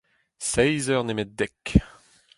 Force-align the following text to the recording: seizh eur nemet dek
seizh 0.51 0.87
eur 0.93 1.03
nemet 1.05 1.31
dek 1.39 1.65